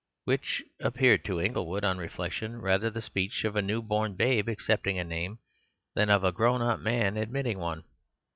[0.23, 4.97] Which appeared to Inglewood, on reflection, rather the speech of a new born babe accepting
[4.97, 5.37] a name
[5.93, 7.83] than of a grown up man admitting one.